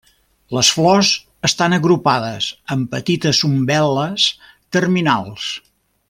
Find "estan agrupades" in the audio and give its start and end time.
1.49-2.47